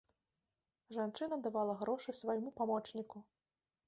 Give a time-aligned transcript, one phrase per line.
[0.95, 3.23] Жанчына давала грошы свайму памочніку.